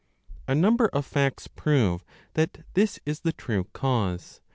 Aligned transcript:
A 0.47 0.55
number 0.55 0.87
of 0.93 1.05
facts 1.05 1.45
prove 1.47 2.03
that 2.33 2.65
this 2.73 2.99
is 3.05 3.19
the 3.19 3.31
true 3.33 3.65
cause. 3.71 4.41